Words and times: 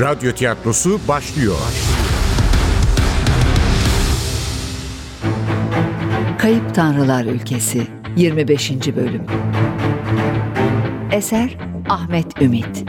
Radyo 0.00 0.32
tiyatrosu 0.32 1.00
başlıyor. 1.08 1.56
Kayıp 6.38 6.74
Tanrılar 6.74 7.24
Ülkesi 7.24 7.86
25. 8.16 8.70
Bölüm. 8.96 9.22
Eser 11.12 11.56
Ahmet 11.88 12.42
Ümit. 12.42 12.84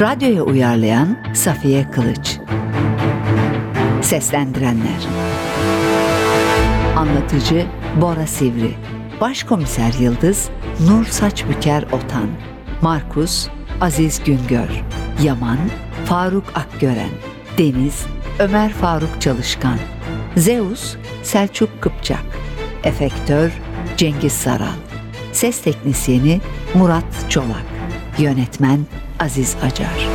Radyoya 0.00 0.42
uyarlayan 0.42 1.16
Safiye 1.34 1.90
Kılıç. 1.90 2.38
Seslendirenler. 4.02 5.06
Anlatıcı 6.96 7.66
Bora 8.00 8.26
Sivri. 8.26 8.74
Başkomiser 9.20 9.92
Yıldız 10.00 10.48
Nur 10.88 11.04
Saçbüker 11.04 11.82
Otan. 11.82 12.28
Markus 12.82 13.48
Aziz 13.80 14.24
Güngör 14.24 14.93
Yaman 15.22 15.58
Faruk 16.04 16.44
Akgören 16.54 17.10
Deniz 17.58 18.02
Ömer 18.38 18.72
Faruk 18.72 19.20
Çalışkan 19.20 19.78
Zeus 20.36 20.96
Selçuk 21.22 21.82
Kıpçak 21.82 22.24
Efektör 22.84 23.52
Cengiz 23.96 24.32
Saral 24.32 24.76
Ses 25.32 25.62
Teknisyeni 25.62 26.40
Murat 26.74 27.04
Çolak 27.28 27.64
Yönetmen 28.18 28.86
Aziz 29.20 29.56
Acar 29.62 30.08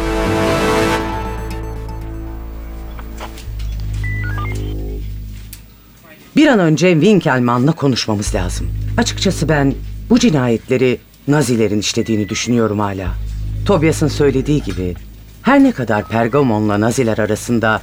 Bir 6.36 6.48
an 6.48 6.60
önce 6.60 6.94
Winkelmann'la 6.94 7.72
konuşmamız 7.72 8.36
lazım. 8.36 8.68
Açıkçası 8.98 9.50
ben 9.50 9.74
bu 10.10 10.20
cinayetleri 10.20 10.98
Nazilerin 11.28 11.80
işlediğini 11.80 12.30
düşünüyorum 12.30 12.80
hala. 12.80 13.29
Tobias'ın 13.70 14.08
söylediği 14.08 14.64
gibi 14.64 14.96
her 15.42 15.64
ne 15.64 15.72
kadar 15.72 16.08
Pergamon'la 16.08 16.82
Naziler 16.82 17.18
arasında 17.18 17.82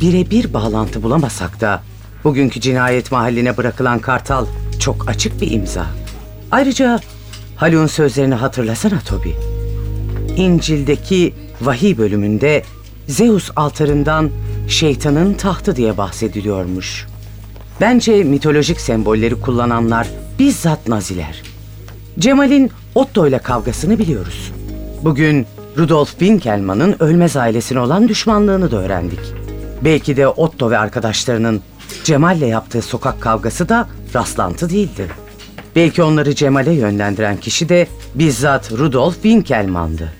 birebir 0.00 0.54
bağlantı 0.54 1.02
bulamasak 1.02 1.60
da 1.60 1.82
bugünkü 2.24 2.60
cinayet 2.60 3.12
mahalline 3.12 3.56
bırakılan 3.56 3.98
kartal 3.98 4.46
çok 4.78 5.08
açık 5.08 5.40
bir 5.40 5.50
imza. 5.50 5.86
Ayrıca 6.50 7.00
Haluk'un 7.56 7.86
sözlerini 7.86 8.34
hatırlasana 8.34 9.00
Tobi. 9.00 9.34
İncil'deki 10.36 11.34
vahiy 11.60 11.98
bölümünde 11.98 12.62
Zeus 13.08 13.50
altarından 13.56 14.30
şeytanın 14.68 15.34
tahtı 15.34 15.76
diye 15.76 15.96
bahsediliyormuş. 15.96 17.06
Bence 17.80 18.24
mitolojik 18.24 18.80
sembolleri 18.80 19.40
kullananlar 19.40 20.08
bizzat 20.38 20.88
Naziler. 20.88 21.42
Cemal'in 22.18 22.70
Otto 22.94 23.26
ile 23.26 23.38
kavgasını 23.38 23.98
biliyoruz. 23.98 24.52
Bugün 25.04 25.46
Rudolf 25.78 26.10
Winkelmann'ın 26.10 26.96
ölmez 27.00 27.36
ailesine 27.36 27.80
olan 27.80 28.08
düşmanlığını 28.08 28.70
da 28.70 28.76
öğrendik. 28.76 29.20
Belki 29.84 30.16
de 30.16 30.28
Otto 30.28 30.70
ve 30.70 30.78
arkadaşlarının 30.78 31.60
Cemal'le 32.04 32.46
yaptığı 32.46 32.82
sokak 32.82 33.20
kavgası 33.20 33.68
da 33.68 33.88
rastlantı 34.14 34.70
değildi. 34.70 35.08
Belki 35.76 36.02
onları 36.02 36.34
Cemal'e 36.34 36.72
yönlendiren 36.72 37.36
kişi 37.36 37.68
de 37.68 37.86
bizzat 38.14 38.72
Rudolf 38.72 39.14
Winkelmann'dı. 39.14 40.12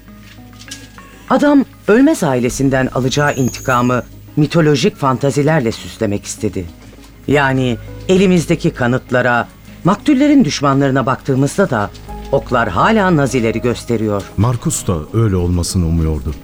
Adam 1.31 1.65
ölmez 1.89 2.23
ailesinden 2.23 2.89
alacağı 2.95 3.35
intikamı 3.35 4.03
mitolojik 4.37 4.97
fantazilerle 4.97 5.73
süslemek 5.73 6.25
istedi. 6.25 6.67
Yani 7.27 7.77
elimizdeki 8.09 8.71
kanıtlara, 8.71 9.49
maktullerin 9.85 10.45
düşmanlarına 10.45 11.07
baktığımızda 11.07 11.71
da 11.71 11.91
oklar 12.33 12.69
hala 12.69 13.17
Nazileri 13.17 13.61
gösteriyor. 13.61 14.23
Markus 14.37 14.87
da 14.87 14.95
öyle 15.15 15.37
olmasını 15.37 15.87
umuyordu. 15.87 16.35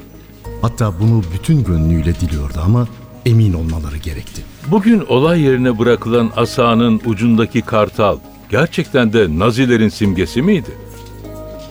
Hatta 0.62 0.93
bunu 1.00 1.22
bütün 1.34 1.65
gönlüyle 1.65 2.15
diliyordu 2.15 2.60
ama 2.65 2.88
emin 3.26 3.53
olmaları 3.53 3.97
gerekti. 3.97 4.43
Bugün 4.66 5.04
olay 5.09 5.41
yerine 5.41 5.78
bırakılan 5.78 6.31
asanın 6.37 7.00
ucundaki 7.04 7.62
kartal 7.62 8.19
gerçekten 8.50 9.12
de 9.12 9.38
Nazilerin 9.38 9.88
simgesi 9.88 10.43
miydi? 10.43 10.71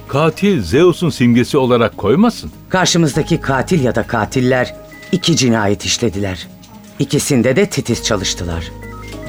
Katil 0.07 0.61
Zeus'un 0.61 1.09
simgesi 1.09 1.57
olarak 1.57 1.97
koymasın. 1.97 2.51
Karşımızdaki 2.69 3.41
katil 3.41 3.83
ya 3.83 3.95
da 3.95 4.03
katiller 4.03 4.75
iki 5.11 5.35
cinayet 5.35 5.85
işlediler. 5.85 6.47
İkisinde 6.99 7.55
de 7.55 7.69
titiz 7.69 8.03
çalıştılar. 8.03 8.71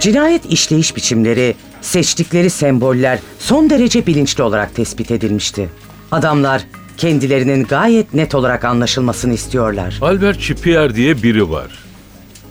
Cinayet 0.01 0.47
işleyiş 0.47 0.97
biçimleri, 0.97 1.55
seçtikleri 1.81 2.51
semboller 2.51 3.19
son 3.39 3.71
derece 3.71 4.07
bilinçli 4.07 4.43
olarak 4.43 4.75
tespit 4.75 5.11
edilmişti. 5.11 5.69
Adamlar 6.13 6.63
kendilerinin 6.97 7.65
gayet 7.65 8.15
net 8.15 8.35
olarak 8.35 8.65
anlaşılmasını 8.65 9.35
istiyorlar. 9.35 9.99
Albert 10.03 10.41
Schipper 10.41 10.95
diye 10.95 11.23
biri 11.23 11.51
var. 11.51 11.79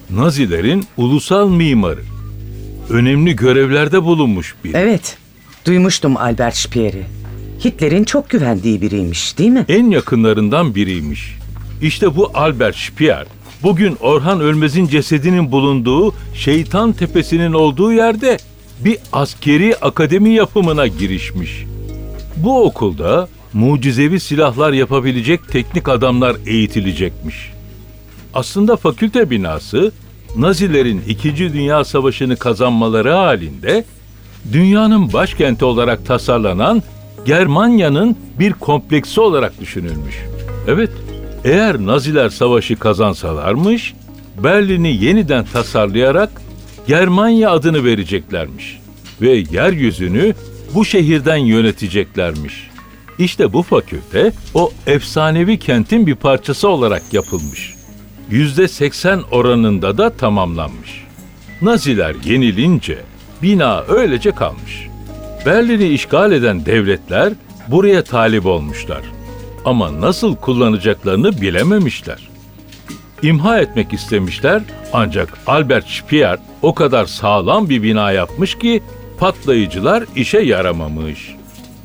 Nazilerin 0.10 0.86
ulusal 0.98 1.50
mimarı. 1.50 2.02
Önemli 2.90 3.36
görevlerde 3.36 4.04
bulunmuş 4.04 4.56
biri. 4.64 4.78
Evet, 4.78 5.18
duymuştum 5.66 6.18
Albert 6.18 6.56
Spier'i. 6.56 7.06
Hitler'in 7.66 8.04
çok 8.04 8.30
güvendiği 8.30 8.82
biriymiş, 8.82 9.38
değil 9.38 9.50
mi? 9.50 9.66
En 9.70 9.90
yakınlarından 9.90 10.76
biriymiş. 10.76 11.38
İşte 11.82 12.16
bu 12.16 12.32
Albert 12.34 12.76
Speer 12.76 13.26
bugün 13.64 13.98
Orhan 14.00 14.42
Ölmez'in 14.42 14.88
cesedinin 14.88 15.52
bulunduğu 15.52 16.14
Şeytan 16.34 16.94
Tepesi'nin 16.94 17.54
olduğu 17.54 17.94
yerde 17.94 18.38
bir 18.80 18.98
askeri 19.14 19.76
akademi 19.76 20.30
yapımına 20.30 20.88
girişmiş. 20.88 21.66
Bu 22.36 22.64
okulda 22.64 23.28
mucizevi 23.54 24.20
silahlar 24.20 24.74
yapabilecek 24.74 25.48
teknik 25.48 25.90
adamlar 25.90 26.36
eğitilecekmiş. 26.46 27.52
Aslında 28.34 28.76
fakülte 28.76 29.30
binası 29.30 29.92
Nazilerin 30.36 31.02
2. 31.08 31.38
Dünya 31.38 31.84
Savaşı'nı 31.84 32.36
kazanmaları 32.36 33.12
halinde 33.12 33.86
dünyanın 34.52 35.14
başkenti 35.14 35.66
olarak 35.66 36.06
tasarlanan 36.06 36.84
Germanya'nın 37.26 38.16
bir 38.40 38.54
kompleksi 38.54 39.22
olarak 39.22 39.60
düşünülmüş. 39.62 40.16
Evet, 40.68 40.92
eğer 41.44 41.78
Naziler 41.78 42.30
savaşı 42.30 42.76
kazansalarmış, 42.76 43.94
Berlin'i 44.44 45.06
yeniden 45.06 45.46
tasarlayarak 45.46 46.42
Germanya 46.88 47.52
adını 47.52 47.84
vereceklermiş 47.84 48.80
ve 49.22 49.44
yeryüzünü 49.52 50.34
bu 50.75 50.86
şehirden 50.86 51.38
yöneteceklermiş. 51.38 52.70
İşte 53.20 53.53
bu 53.53 53.64
fakülte 53.64 54.31
o 54.53 54.72
efsanevi 54.88 55.59
kentin 55.59 56.08
bir 56.08 56.16
parçası 56.16 56.68
olarak 56.70 57.14
yapılmış. 57.14 57.74
Yüzde 58.30 58.68
80 58.68 59.22
oranında 59.31 59.98
da 59.98 60.09
tamamlanmış. 60.09 61.03
Naziler 61.62 62.16
yenilince 62.25 62.98
bina 63.42 63.81
öylece 63.81 64.31
kalmış. 64.31 64.88
Berlin'i 65.46 65.88
işgal 65.88 66.31
eden 66.31 66.66
devletler 66.66 67.34
buraya 67.68 68.04
talip 68.04 68.46
olmuşlar. 68.46 69.02
Ama 69.66 70.02
nasıl 70.02 70.36
kullanacaklarını 70.36 71.42
bilememişler. 71.42 72.27
İmha 73.22 73.60
etmek 73.60 73.94
istemişler 73.94 74.62
ancak 74.94 75.38
Albert 75.48 75.88
Speer 75.88 76.40
o 76.62 76.74
kadar 76.74 77.06
sağlam 77.06 77.70
bir 77.70 77.84
bina 77.84 78.12
yapmış 78.12 78.58
ki 78.58 78.84
patlayıcılar 79.20 80.04
işe 80.16 80.40
yaramamış. 80.40 81.36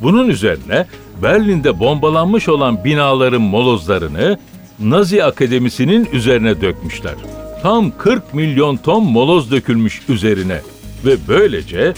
Bunun 0.03 0.29
üzerine 0.29 0.87
Berlin'de 1.23 1.81
bombalanmış 1.81 2.49
olan 2.49 2.85
binaların 2.85 3.43
molozlarını 3.43 4.39
Nazi 4.79 5.25
Akademisi'nin 5.25 6.09
üzerine 6.13 6.61
dökmüşler. 6.61 7.15
Tam 7.63 7.93
40 7.99 8.35
milyon 8.35 8.77
ton 8.77 9.05
moloz 9.05 9.51
dökülmüş 9.51 10.03
üzerine 10.09 10.61
ve 11.05 11.17
böylece 11.29 11.95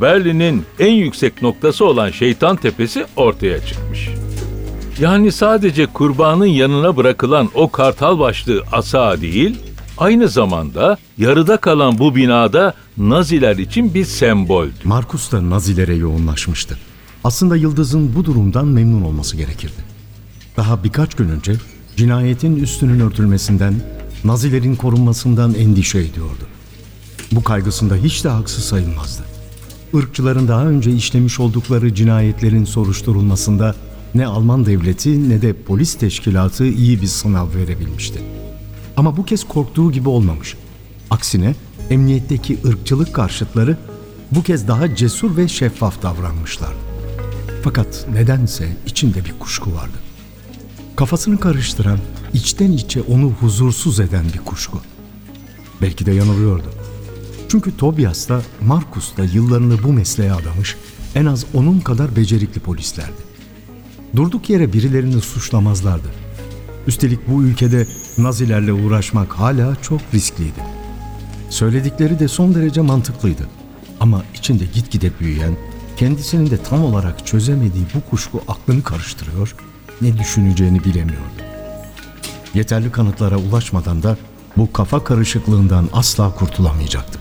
Berlin'in 0.00 0.64
en 0.78 0.92
yüksek 0.92 1.42
noktası 1.42 1.84
olan 1.84 2.10
Şeytan 2.10 2.56
Tepesi 2.56 3.04
ortaya 3.16 3.66
çıkmış. 3.66 4.25
Yani 5.00 5.32
sadece 5.32 5.86
kurbanın 5.86 6.46
yanına 6.46 6.96
bırakılan 6.96 7.50
o 7.54 7.70
kartal 7.70 8.18
başlı 8.18 8.62
asa 8.72 9.20
değil, 9.20 9.58
aynı 9.98 10.28
zamanda 10.28 10.98
yarıda 11.18 11.56
kalan 11.56 11.98
bu 11.98 12.14
binada 12.14 12.74
Naziler 12.96 13.56
için 13.56 13.94
bir 13.94 14.04
semboldü. 14.04 14.72
Markus 14.84 15.32
da 15.32 15.50
Nazilere 15.50 15.94
yoğunlaşmıştı. 15.94 16.78
Aslında 17.24 17.56
Yıldız'ın 17.56 18.14
bu 18.14 18.24
durumdan 18.24 18.66
memnun 18.66 19.02
olması 19.02 19.36
gerekirdi. 19.36 19.84
Daha 20.56 20.84
birkaç 20.84 21.14
gün 21.14 21.28
önce 21.28 21.52
cinayetin 21.96 22.56
üstünün 22.56 23.00
örtülmesinden, 23.00 23.74
Nazilerin 24.24 24.76
korunmasından 24.76 25.54
endişe 25.54 25.98
ediyordu. 25.98 26.46
Bu 27.32 27.44
kaygısında 27.44 27.96
hiç 27.96 28.24
de 28.24 28.28
haksız 28.28 28.64
sayılmazdı. 28.64 29.22
Irkçıların 29.94 30.48
daha 30.48 30.66
önce 30.66 30.90
işlemiş 30.90 31.40
oldukları 31.40 31.94
cinayetlerin 31.94 32.64
soruşturulmasında 32.64 33.74
ne 34.16 34.26
Alman 34.26 34.66
devleti 34.66 35.28
ne 35.28 35.42
de 35.42 35.52
polis 35.52 35.94
teşkilatı 35.94 36.66
iyi 36.66 37.02
bir 37.02 37.06
sınav 37.06 37.54
verebilmişti. 37.54 38.22
Ama 38.96 39.16
bu 39.16 39.24
kez 39.24 39.44
korktuğu 39.44 39.92
gibi 39.92 40.08
olmamış. 40.08 40.56
Aksine 41.10 41.54
emniyetteki 41.90 42.58
ırkçılık 42.66 43.14
karşıtları 43.14 43.76
bu 44.32 44.42
kez 44.42 44.68
daha 44.68 44.94
cesur 44.94 45.36
ve 45.36 45.48
şeffaf 45.48 46.02
davranmışlar. 46.02 46.72
Fakat 47.62 48.06
nedense 48.12 48.76
içinde 48.86 49.24
bir 49.24 49.34
kuşku 49.38 49.74
vardı. 49.74 49.98
Kafasını 50.96 51.40
karıştıran, 51.40 51.98
içten 52.34 52.72
içe 52.72 53.02
onu 53.02 53.30
huzursuz 53.30 54.00
eden 54.00 54.24
bir 54.34 54.38
kuşku. 54.38 54.80
Belki 55.82 56.06
de 56.06 56.12
yanılıyordu. 56.12 56.68
Çünkü 57.48 57.76
Tobias 57.76 58.28
da 58.28 58.42
Markus 58.66 59.16
da 59.16 59.24
yıllarını 59.24 59.82
bu 59.82 59.92
mesleğe 59.92 60.32
adamış, 60.32 60.76
en 61.14 61.26
az 61.26 61.44
onun 61.54 61.80
kadar 61.80 62.16
becerikli 62.16 62.60
polislerdi. 62.60 63.25
Durduk 64.16 64.50
yere 64.50 64.72
birilerini 64.72 65.20
suçlamazlardı. 65.20 66.08
Üstelik 66.86 67.28
bu 67.28 67.42
ülkede 67.42 67.86
Nazilerle 68.18 68.72
uğraşmak 68.72 69.32
hala 69.32 69.76
çok 69.82 70.00
riskliydi. 70.14 70.60
Söyledikleri 71.50 72.18
de 72.18 72.28
son 72.28 72.54
derece 72.54 72.80
mantıklıydı. 72.80 73.48
Ama 74.00 74.22
içinde 74.34 74.64
gitgide 74.64 75.10
büyüyen, 75.20 75.56
kendisinin 75.96 76.50
de 76.50 76.62
tam 76.62 76.84
olarak 76.84 77.26
çözemediği 77.26 77.84
bu 77.94 78.10
kuşku 78.10 78.42
aklını 78.48 78.82
karıştırıyor, 78.82 79.54
ne 80.00 80.18
düşüneceğini 80.18 80.84
bilemiyordu. 80.84 81.42
Yeterli 82.54 82.92
kanıtlara 82.92 83.36
ulaşmadan 83.36 84.02
da 84.02 84.16
bu 84.56 84.72
kafa 84.72 85.04
karışıklığından 85.04 85.88
asla 85.92 86.34
kurtulamayacaktı. 86.34 87.18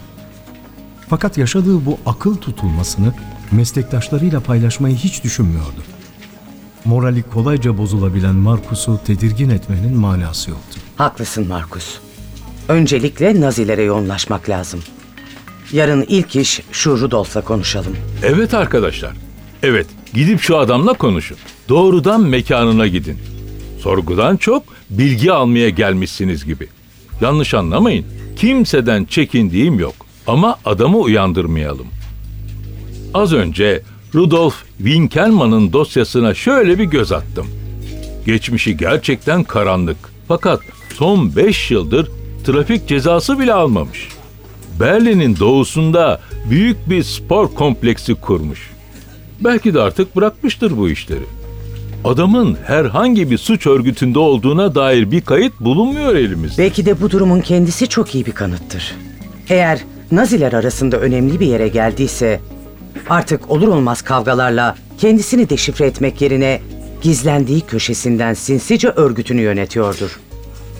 Fakat 1.10 1.38
yaşadığı 1.38 1.86
bu 1.86 1.98
akıl 2.06 2.36
tutulmasını 2.36 3.14
meslektaşlarıyla 3.52 4.40
paylaşmayı 4.40 4.96
hiç 4.96 5.24
düşünmüyordu. 5.24 5.95
Morali 6.86 7.24
kolayca 7.24 7.78
bozulabilen 7.78 8.36
Markus'u 8.36 9.00
tedirgin 9.06 9.50
etmenin 9.50 9.98
manası 9.98 10.50
yoktu. 10.50 10.80
Haklısın 10.96 11.48
Markus. 11.48 11.98
Öncelikle 12.68 13.42
Nazilere 13.42 13.84
yoğunlaşmak 13.84 14.50
lazım. 14.50 14.80
Yarın 15.72 16.06
ilk 16.08 16.36
iş 16.36 16.62
şu 16.72 17.00
Rudolf'la 17.02 17.42
konuşalım. 17.42 17.96
Evet 18.24 18.54
arkadaşlar. 18.54 19.12
Evet, 19.64 19.88
gidip 20.14 20.42
şu 20.42 20.58
adamla 20.58 20.94
konuşun. 20.94 21.38
Doğrudan 21.70 22.22
mekanına 22.22 22.88
gidin. 22.88 23.18
Sorgudan 23.80 24.38
çok 24.38 24.64
bilgi 24.90 25.32
almaya 25.32 25.70
gelmişsiniz 25.70 26.46
gibi. 26.46 26.68
Yanlış 27.22 27.54
anlamayın. 27.54 28.06
Kimseden 28.36 29.06
çekindiğim 29.06 29.80
yok. 29.80 29.94
Ama 30.28 30.58
adamı 30.66 30.98
uyandırmayalım. 30.98 31.88
Az 33.14 33.34
önce 33.34 33.82
Rudolf 34.16 34.64
Winkelmann'ın 34.78 35.74
dosyasına 35.74 36.34
şöyle 36.34 36.80
bir 36.80 36.84
göz 36.84 37.12
attım. 37.12 37.48
Geçmişi 38.26 38.78
gerçekten 38.78 39.44
karanlık. 39.44 39.98
Fakat 40.28 40.60
son 40.94 41.36
5 41.36 41.72
yıldır 41.72 42.12
trafik 42.46 42.88
cezası 42.88 43.40
bile 43.40 43.54
almamış. 43.54 44.10
Berlin'in 44.80 45.36
doğusunda 45.40 46.22
büyük 46.50 46.90
bir 46.90 47.04
spor 47.04 47.54
kompleksi 47.54 48.16
kurmuş. 48.16 48.72
Belki 49.40 49.74
de 49.74 49.82
artık 49.82 50.16
bırakmıştır 50.16 50.78
bu 50.78 50.90
işleri. 50.90 51.26
Adamın 52.04 52.58
herhangi 52.66 53.32
bir 53.32 53.38
suç 53.38 53.68
örgütünde 53.68 54.20
olduğuna 54.20 54.76
dair 54.76 55.12
bir 55.12 55.22
kayıt 55.22 55.60
bulunmuyor 55.60 56.16
elimizde. 56.16 56.64
Belki 56.64 56.86
de 56.86 57.02
bu 57.02 57.12
durumun 57.12 57.42
kendisi 57.42 57.88
çok 57.88 58.16
iyi 58.16 58.26
bir 58.26 58.32
kanıttır. 58.32 58.96
Eğer 59.50 59.80
Naziler 60.12 60.54
arasında 60.54 60.98
önemli 60.98 61.40
bir 61.40 61.48
yere 61.48 61.68
geldiyse 61.68 62.40
artık 63.10 63.52
olur 63.52 63.68
olmaz 63.68 64.02
kavgalarla 64.02 64.76
kendisini 64.98 65.50
deşifre 65.50 65.86
etmek 65.86 66.22
yerine 66.22 66.62
gizlendiği 67.02 67.62
köşesinden 67.62 68.34
sinsice 68.34 68.90
örgütünü 68.90 69.42
yönetiyordur. 69.42 70.20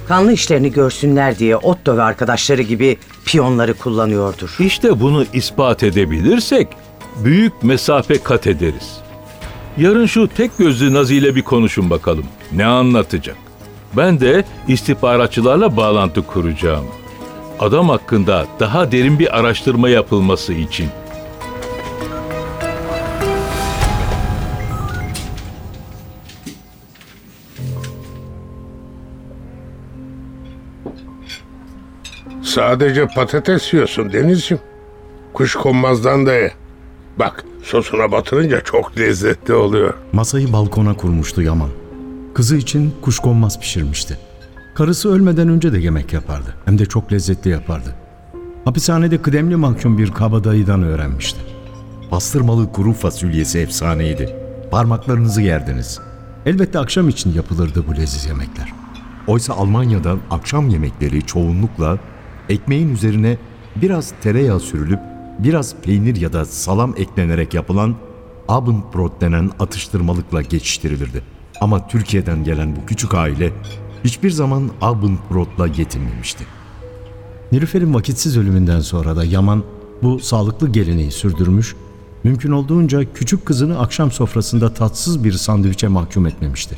Kanlı 0.08 0.34
işlerini 0.34 0.72
görsünler 0.72 1.40
diye 1.40 1.58
Otto 1.58 1.98
ve 1.98 2.04
arkadaşları 2.04 2.62
gibi 2.62 2.98
piyonları 3.26 3.74
kullanıyordur. 3.74 4.56
İşte 4.60 5.00
bunu 5.00 5.26
ispat 5.34 5.84
edebilirsek 5.84 6.68
büyük 7.24 7.64
mesafe 7.64 8.24
kat 8.24 8.48
ederiz. 8.48 8.98
Yarın 9.78 10.06
şu 10.06 10.28
tek 10.28 10.58
gözlü 10.58 10.94
Nazi 10.94 11.16
ile 11.16 11.36
bir 11.36 11.42
konuşun 11.42 11.90
bakalım. 11.90 12.26
Ne 12.52 12.66
anlatacak? 12.66 13.36
Ben 13.98 14.20
de 14.20 14.44
istihbaratçılarla 14.68 15.78
bağlantı 15.78 16.22
kuracağım. 16.22 16.86
Adam 17.60 17.90
hakkında 17.90 18.46
daha 18.60 18.92
derin 18.92 19.20
bir 19.20 19.40
araştırma 19.40 19.90
yapılması 19.90 20.54
için. 20.54 20.88
Sadece 32.56 33.08
patates 33.08 33.74
yiyorsun 33.74 34.14
Denizciğim. 34.14 34.64
Kuşkonmazdan 35.34 36.26
da 36.26 36.34
ye. 36.34 36.54
Bak 37.20 37.46
sosuna 37.64 38.12
batırınca 38.12 38.62
çok 38.62 38.98
lezzetli 38.98 39.54
oluyor. 39.54 39.94
Masayı 40.14 40.54
balkona 40.54 40.94
kurmuştu 40.94 41.42
Yaman. 41.42 41.70
Kızı 42.34 42.58
için 42.58 42.94
kuşkonmaz 43.02 43.60
pişirmişti. 43.60 44.18
Karısı 44.76 45.14
ölmeden 45.14 45.50
önce 45.50 45.74
de 45.74 45.78
yemek 45.78 46.14
yapardı. 46.14 46.56
Hem 46.66 46.80
de 46.80 46.86
çok 46.86 47.14
lezzetli 47.14 47.50
yapardı. 47.50 47.96
Hapishanede 48.66 49.22
kıdemli 49.22 49.56
mahkum 49.56 49.98
bir 49.98 50.12
kabadayıdan 50.12 50.84
öğrenmişti. 50.84 51.40
Pastırmalı 52.10 52.72
kuru 52.72 52.94
fasulyesi 52.94 53.60
efsaneydi. 53.60 54.36
Parmaklarınızı 54.72 55.42
yerdiniz. 55.42 56.00
Elbette 56.46 56.80
akşam 56.80 57.10
için 57.10 57.34
yapılırdı 57.34 57.84
bu 57.88 57.96
leziz 57.96 58.26
yemekler. 58.26 58.74
Oysa 59.28 59.54
Almanya'da 59.54 60.16
akşam 60.32 60.70
yemekleri 60.70 61.26
çoğunlukla 61.26 62.00
ekmeğin 62.50 62.94
üzerine 62.94 63.38
biraz 63.76 64.14
tereyağı 64.22 64.60
sürülüp 64.60 65.00
biraz 65.40 65.76
peynir 65.76 66.16
ya 66.16 66.34
da 66.34 66.46
salam 66.46 66.94
eklenerek 66.98 67.54
yapılan 67.54 67.96
Abendbrot 68.48 69.22
denen 69.22 69.52
atıştırmalıkla 69.60 70.42
geçiştirilirdi. 70.42 71.22
Ama 71.62 71.88
Türkiye'den 71.88 72.44
gelen 72.44 72.76
bu 72.76 72.86
küçük 72.86 73.14
aile 73.14 73.52
hiçbir 74.04 74.32
zaman 74.32 74.70
Abendbrot'la 74.82 75.68
yetinmemişti. 75.68 76.46
Nilüfer'in 77.52 77.94
vakitsiz 77.94 78.38
ölümünden 78.38 78.80
sonra 78.80 79.16
da 79.16 79.24
Yaman 79.24 79.64
bu 80.04 80.20
sağlıklı 80.20 80.70
geleneği 80.70 81.12
sürdürmüş, 81.12 81.76
mümkün 82.24 82.52
olduğunca 82.52 83.14
küçük 83.14 83.46
kızını 83.46 83.80
akşam 83.80 84.12
sofrasında 84.12 84.74
tatsız 84.74 85.24
bir 85.24 85.32
sandviçe 85.32 85.88
mahkum 85.88 86.26
etmemişti. 86.26 86.76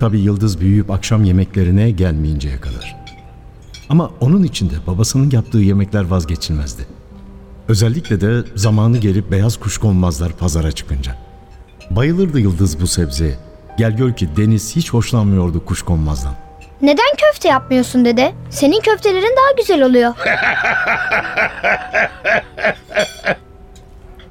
Tabi 0.00 0.20
Yıldız 0.20 0.60
büyüyüp 0.60 0.90
akşam 0.90 1.24
yemeklerine 1.24 1.90
gelmeyinceye 1.90 2.60
kadar. 2.60 2.99
Ama 3.90 4.10
onun 4.20 4.42
için 4.42 4.70
de 4.70 4.74
babasının 4.86 5.30
yaptığı 5.30 5.58
yemekler 5.58 6.04
vazgeçilmezdi. 6.04 6.86
Özellikle 7.68 8.20
de 8.20 8.44
zamanı 8.54 8.98
gelip 8.98 9.30
beyaz 9.30 9.56
kuşkonmazlar 9.56 10.32
pazara 10.32 10.72
çıkınca. 10.72 11.16
Bayılırdı 11.90 12.40
Yıldız 12.40 12.80
bu 12.80 12.86
sebzeye. 12.86 13.38
Gel 13.78 13.96
gör 13.96 14.12
ki 14.12 14.28
Deniz 14.36 14.76
hiç 14.76 14.92
hoşlanmıyordu 14.92 15.64
kuşkonmazdan. 15.64 16.34
Neden 16.82 17.16
köfte 17.18 17.48
yapmıyorsun 17.48 18.04
dede? 18.04 18.32
Senin 18.50 18.80
köftelerin 18.80 19.36
daha 19.36 19.52
güzel 19.58 19.82
oluyor. 19.82 20.14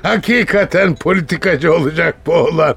Hakikaten 0.04 0.96
politikacı 0.96 1.74
olacak 1.74 2.16
bu 2.26 2.34
oğlan. 2.34 2.76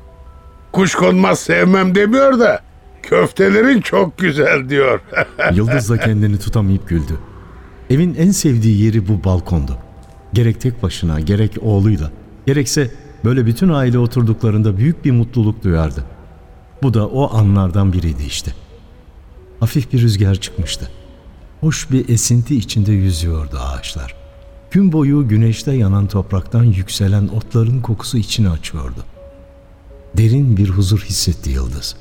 Kuşkonmaz 0.73 1.39
sevmem 1.39 1.95
demiyor 1.95 2.41
da 2.41 2.61
köftelerin 3.03 3.81
çok 3.81 4.19
güzel 4.19 4.69
diyor. 4.69 5.01
Yıldız 5.55 5.91
da 5.91 5.99
kendini 5.99 6.39
tutamayıp 6.39 6.89
güldü. 6.89 7.19
Evin 7.91 8.15
en 8.15 8.31
sevdiği 8.31 8.85
yeri 8.85 9.09
bu 9.09 9.25
balkondu. 9.25 9.79
Gerek 10.33 10.61
tek 10.61 10.83
başına, 10.83 11.21
gerek 11.21 11.57
oğluyla, 11.63 12.11
gerekse 12.47 12.91
böyle 13.25 13.47
bütün 13.47 13.69
aile 13.69 13.99
oturduklarında 13.99 14.77
büyük 14.77 15.05
bir 15.05 15.11
mutluluk 15.11 15.65
duyardı. 15.65 16.05
Bu 16.83 16.95
da 16.95 17.09
o 17.09 17.37
anlardan 17.37 17.93
biriydi 17.93 18.23
işte. 18.27 18.53
Hafif 19.61 19.93
bir 19.93 20.03
rüzgar 20.03 20.35
çıkmıştı. 20.35 20.91
Hoş 21.61 21.91
bir 21.91 22.09
esinti 22.09 22.57
içinde 22.57 22.93
yüzüyordu 22.93 23.59
ağaçlar. 23.59 24.15
Gün 24.71 24.93
boyu 24.93 25.29
güneşte 25.29 25.73
yanan 25.73 26.07
topraktan 26.07 26.65
yükselen 26.65 27.29
otların 27.29 27.81
kokusu 27.81 28.19
içini 28.19 28.51
açıyordu. 28.51 29.05
Derin 30.17 30.57
bir 30.57 30.69
huzur 30.69 31.01
hissetti 31.01 31.51
Yıldız. 31.51 31.97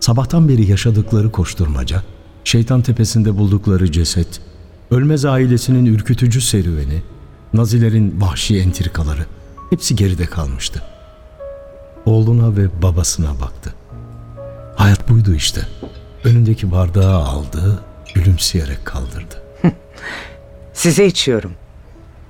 Sabahtan 0.00 0.48
beri 0.48 0.70
yaşadıkları 0.70 1.32
koşturmaca, 1.32 2.02
şeytan 2.44 2.82
tepesinde 2.82 3.36
buldukları 3.38 3.92
ceset, 3.92 4.40
ölmez 4.90 5.24
ailesinin 5.24 5.86
ürkütücü 5.86 6.40
serüveni, 6.40 7.02
Nazilerin 7.54 8.20
vahşi 8.20 8.58
entrikaları 8.60 9.26
hepsi 9.70 9.96
geride 9.96 10.26
kalmıştı. 10.26 10.82
Oğluna 12.06 12.56
ve 12.56 12.82
babasına 12.82 13.40
baktı. 13.40 13.74
Hayat 14.76 15.08
buydu 15.08 15.34
işte. 15.34 15.60
Önündeki 16.24 16.70
bardağı 16.72 17.16
aldı, 17.16 17.82
gülümseyerek 18.14 18.84
kaldırdı. 18.84 19.42
Size 20.72 21.06
içiyorum. 21.06 21.52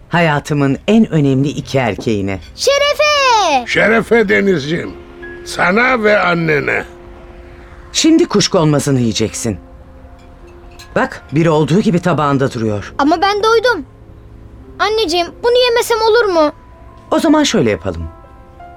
Hayatımın 0.08 0.78
en 0.88 1.10
önemli 1.12 1.48
iki 1.48 1.78
erkeğine. 1.78 2.40
Şerefe! 2.56 3.66
Şerefe 3.66 4.28
Denizciğim. 4.28 4.90
Sana 5.44 6.02
ve 6.02 6.18
annene. 6.18 6.84
Şimdi 7.92 8.24
kuşkonmazını 8.24 9.00
yiyeceksin. 9.00 9.58
Bak 10.96 11.22
biri 11.32 11.50
olduğu 11.50 11.80
gibi 11.80 12.00
tabağında 12.00 12.52
duruyor. 12.52 12.94
Ama 12.98 13.20
ben 13.22 13.42
doydum. 13.42 13.86
Anneciğim 14.78 15.26
bunu 15.42 15.58
yemesem 15.64 15.98
olur 16.00 16.24
mu? 16.24 16.52
O 17.10 17.18
zaman 17.18 17.42
şöyle 17.42 17.70
yapalım. 17.70 18.04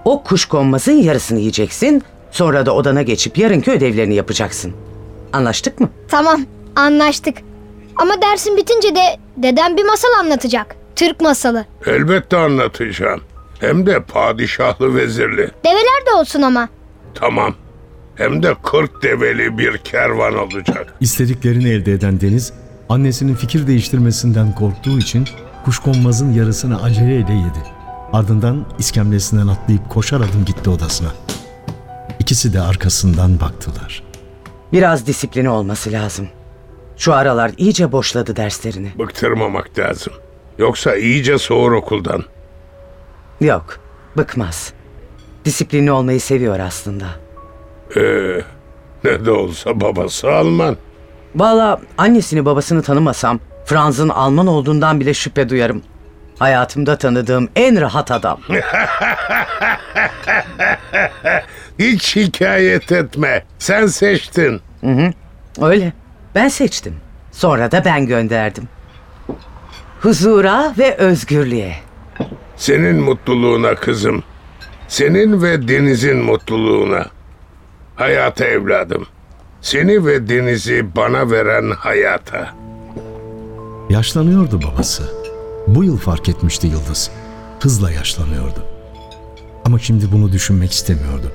O 0.05 0.23
kuşkonmazın 0.23 0.91
yarısını 0.91 1.39
yiyeceksin, 1.39 2.03
Sonra 2.33 2.65
da 2.65 2.75
odana 2.75 3.01
geçip 3.01 3.37
yarınki 3.37 3.71
ödevlerini 3.71 4.15
yapacaksın. 4.15 4.73
Anlaştık 5.33 5.79
mı? 5.79 5.89
Tamam, 6.07 6.41
anlaştık. 6.75 7.37
Ama 7.95 8.21
dersin 8.21 8.57
bitince 8.57 8.95
de 8.95 9.01
dedem 9.37 9.77
bir 9.77 9.85
masal 9.85 10.09
anlatacak. 10.19 10.75
Türk 10.95 11.21
masalı. 11.21 11.65
Elbette 11.85 12.37
anlatacağım. 12.37 13.21
Hem 13.59 13.85
de 13.85 14.03
padişahlı 14.03 14.95
vezirli. 14.95 15.51
Develer 15.65 16.05
de 16.05 16.13
olsun 16.19 16.41
ama. 16.41 16.69
Tamam. 17.15 17.55
Hem 18.15 18.43
de 18.43 18.55
40 18.63 19.03
develi 19.03 19.57
bir 19.57 19.77
kervan 19.77 20.35
olacak. 20.37 20.93
İstediklerini 20.99 21.69
elde 21.69 21.93
eden 21.93 22.21
Deniz, 22.21 22.53
annesinin 22.89 23.35
fikir 23.35 23.67
değiştirmesinden 23.67 24.55
korktuğu 24.55 24.99
için 24.99 25.27
kuşkonmazın 25.65 26.33
yarısını 26.33 26.83
aceleyle 26.83 27.33
yedi. 27.33 27.63
Ardından 28.13 28.65
iskemlesinden 28.79 29.47
atlayıp 29.47 29.89
koşar 29.89 30.17
adım 30.17 30.45
gitti 30.45 30.69
odasına. 30.69 31.09
İkisi 32.19 32.53
de 32.53 32.61
arkasından 32.61 33.39
baktılar. 33.39 34.03
Biraz 34.71 35.07
disiplini 35.07 35.49
olması 35.49 35.91
lazım. 35.91 36.27
Şu 36.97 37.13
aralar 37.13 37.51
iyice 37.57 37.91
boşladı 37.91 38.35
derslerini. 38.35 38.91
Bıktırmamak 38.99 39.79
lazım. 39.79 40.13
Yoksa 40.57 40.95
iyice 40.95 41.37
soğur 41.37 41.71
okuldan. 41.71 42.23
Yok, 43.41 43.79
bıkmaz. 44.17 44.73
Disiplinli 45.45 45.91
olmayı 45.91 46.21
seviyor 46.21 46.59
aslında. 46.59 47.05
Ee, 47.97 48.41
ne 49.03 49.25
de 49.25 49.31
olsa 49.31 49.81
babası 49.81 50.31
Alman. 50.31 50.77
Valla 51.35 51.81
annesini 51.97 52.45
babasını 52.45 52.81
tanımasam 52.81 53.39
Franz'ın 53.65 54.09
Alman 54.09 54.47
olduğundan 54.47 54.99
bile 54.99 55.13
şüphe 55.13 55.49
duyarım. 55.49 55.81
Hayatımda 56.39 56.97
tanıdığım 56.97 57.49
en 57.55 57.81
rahat 57.81 58.11
adam. 58.11 58.39
Hiç 61.79 62.03
şikayet 62.03 62.91
etme. 62.91 63.43
Sen 63.59 63.85
seçtin. 63.85 64.61
Öyle. 65.61 65.93
Ben 66.35 66.47
seçtim. 66.47 66.95
Sonra 67.31 67.71
da 67.71 67.85
ben 67.85 68.05
gönderdim. 68.07 68.63
Huzura 70.01 70.73
ve 70.77 70.95
özgürlüğe. 70.95 71.75
Senin 72.55 72.95
mutluluğuna 73.01 73.75
kızım. 73.75 74.23
Senin 74.87 75.41
ve 75.41 75.67
Deniz'in 75.67 76.17
mutluluğuna. 76.17 77.05
Hayata 77.95 78.45
evladım. 78.45 79.07
Seni 79.61 80.05
ve 80.05 80.29
Deniz'i 80.29 80.95
bana 80.95 81.31
veren 81.31 81.71
hayata. 81.71 82.53
Yaşlanıyordu 83.89 84.59
babası. 84.61 85.03
Bu 85.67 85.83
yıl 85.83 85.97
fark 85.97 86.29
etmişti 86.29 86.67
Yıldız. 86.67 87.11
Hızla 87.59 87.91
yaşlanıyordu. 87.91 88.65
Ama 89.65 89.79
şimdi 89.79 90.11
bunu 90.11 90.31
düşünmek 90.31 90.71
istemiyordu. 90.71 91.31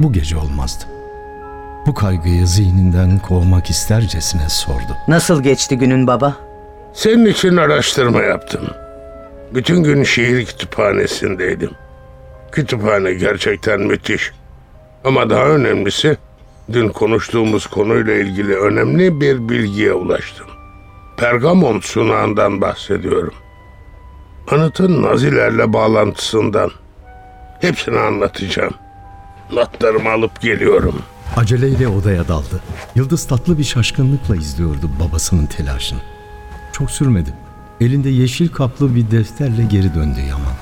Bu 0.00 0.12
gece 0.12 0.36
olmazdı. 0.36 0.84
Bu 1.86 1.94
kaygıyı 1.94 2.46
zihninden 2.46 3.18
kovmak 3.18 3.70
istercesine 3.70 4.48
sordu. 4.48 4.96
Nasıl 5.08 5.42
geçti 5.42 5.78
günün 5.78 6.06
baba? 6.06 6.36
Senin 6.92 7.24
için 7.26 7.56
araştırma 7.56 8.22
yaptım. 8.22 8.68
Bütün 9.54 9.82
gün 9.82 10.02
şehir 10.02 10.46
kütüphanesindeydim. 10.46 11.70
Kütüphane 12.52 13.14
gerçekten 13.14 13.80
müthiş. 13.80 14.32
Ama 15.04 15.30
daha 15.30 15.44
önemlisi, 15.44 16.16
dün 16.72 16.88
konuştuğumuz 16.88 17.66
konuyla 17.66 18.14
ilgili 18.14 18.56
önemli 18.56 19.20
bir 19.20 19.48
bilgiye 19.48 19.92
ulaştım. 19.92 20.46
Pergamon 21.16 21.80
sunağından 21.80 22.60
bahsediyorum. 22.60 23.34
Anıtın 24.50 25.02
Nazilerle 25.02 25.72
bağlantısından. 25.72 26.70
Hepsini 27.60 27.98
anlatacağım. 27.98 28.74
Notlarımı 29.52 30.10
alıp 30.10 30.40
geliyorum. 30.40 31.02
Aceleyle 31.36 31.88
odaya 31.88 32.28
daldı. 32.28 32.62
Yıldız 32.94 33.26
tatlı 33.26 33.58
bir 33.58 33.64
şaşkınlıkla 33.64 34.36
izliyordu 34.36 34.90
babasının 35.00 35.46
telaşını. 35.46 36.00
Çok 36.72 36.90
sürmedi. 36.90 37.34
Elinde 37.80 38.08
yeşil 38.08 38.48
kaplı 38.48 38.94
bir 38.94 39.10
defterle 39.10 39.62
geri 39.62 39.94
döndü 39.94 40.20
Yaman. 40.20 40.54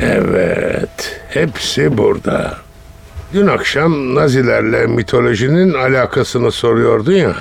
Evet, 0.00 1.22
hepsi 1.28 1.98
burada. 1.98 2.58
Dün 3.34 3.46
akşam 3.46 4.14
Nazilerle 4.14 4.86
mitolojinin 4.86 5.74
alakasını 5.74 6.52
soruyordun 6.52 7.12
ya. 7.12 7.32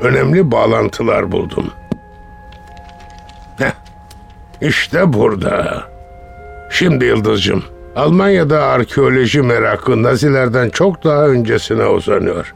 Önemli 0.00 0.50
bağlantılar 0.50 1.32
buldum. 1.32 1.70
Heh, 3.58 3.72
işte 4.60 5.12
burada. 5.12 5.84
Şimdi 6.70 7.04
Yıldız'cığım, 7.04 7.64
Almanya'da 7.96 8.62
arkeoloji 8.62 9.42
merakı 9.42 10.02
Nazilerden 10.02 10.70
çok 10.70 11.04
daha 11.04 11.26
öncesine 11.26 11.86
uzanıyor. 11.86 12.54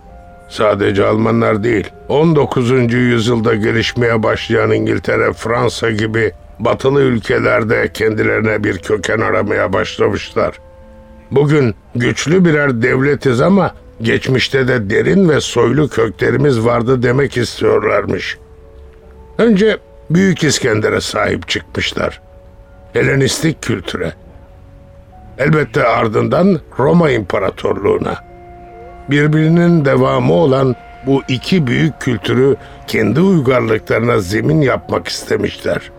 Sadece 0.48 1.06
Almanlar 1.06 1.64
değil, 1.64 1.90
19. 2.08 2.70
yüzyılda 2.92 3.54
gelişmeye 3.54 4.22
başlayan 4.22 4.70
İngiltere, 4.70 5.32
Fransa 5.32 5.90
gibi 5.90 6.32
batılı 6.58 7.00
ülkelerde 7.00 7.92
kendilerine 7.92 8.64
bir 8.64 8.78
köken 8.78 9.18
aramaya 9.20 9.72
başlamışlar. 9.72 10.54
Bugün 11.30 11.74
güçlü 11.94 12.44
birer 12.44 12.82
devletiz 12.82 13.40
ama 13.40 13.74
geçmişte 14.02 14.68
de 14.68 14.90
derin 14.90 15.28
ve 15.28 15.40
soylu 15.40 15.88
köklerimiz 15.88 16.64
vardı 16.64 17.02
demek 17.02 17.36
istiyorlarmış. 17.36 18.38
Önce 19.38 19.78
Büyük 20.10 20.44
İskender'e 20.44 21.00
sahip 21.00 21.48
çıkmışlar. 21.48 22.20
Helenistik 22.92 23.62
kültüre. 23.62 24.12
Elbette 25.38 25.84
ardından 25.84 26.60
Roma 26.78 27.10
İmparatorluğu'na. 27.10 28.24
Birbirinin 29.10 29.84
devamı 29.84 30.32
olan 30.32 30.76
bu 31.06 31.22
iki 31.28 31.66
büyük 31.66 32.00
kültürü 32.00 32.56
kendi 32.86 33.20
uygarlıklarına 33.20 34.20
zemin 34.20 34.60
yapmak 34.60 35.08
istemişler. 35.08 35.90